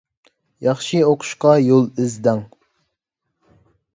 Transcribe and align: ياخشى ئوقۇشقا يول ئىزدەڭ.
ياخشى 0.67 1.01
ئوقۇشقا 1.09 1.51
يول 1.65 1.85
ئىزدەڭ. 2.05 2.43